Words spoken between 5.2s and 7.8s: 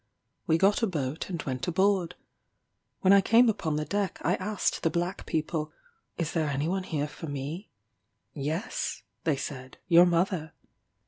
people, "Is there any one here for me?"